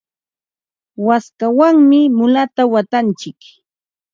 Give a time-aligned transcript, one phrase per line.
[1.07, 3.39] waskawanmi mulata watantsik.